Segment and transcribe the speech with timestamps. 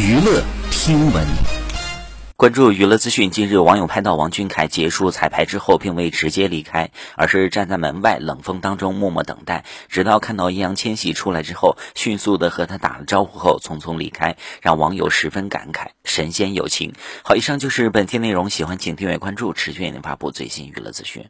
[0.00, 1.26] 娱乐听闻，
[2.36, 3.32] 关注娱乐资讯。
[3.32, 16.92] 近日，网友拍到王俊凯结束彩排之后，并未直接离开，而是站在门外冷风当中默默等待，直到看到易烊千玺出来之后，迅速的和他打了招呼后，匆匆离开，让网友十分感慨，神仙友情。
[17.24, 21.26] 好，以上就是本期内容，喜欢请订阅关注，持续为您发布最新娱乐资讯。